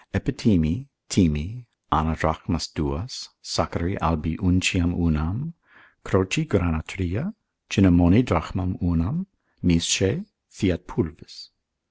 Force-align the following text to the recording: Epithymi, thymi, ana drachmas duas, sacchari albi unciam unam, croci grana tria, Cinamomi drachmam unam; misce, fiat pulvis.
Epithymi, 0.15 0.87
thymi, 1.11 1.67
ana 1.91 2.15
drachmas 2.15 2.65
duas, 2.73 3.29
sacchari 3.43 3.99
albi 4.01 4.35
unciam 4.39 4.95
unam, 4.95 5.53
croci 6.03 6.43
grana 6.45 6.81
tria, 6.87 7.35
Cinamomi 7.69 8.25
drachmam 8.25 8.79
unam; 8.81 9.27
misce, 9.63 10.25
fiat 10.49 10.87
pulvis. 10.87 11.49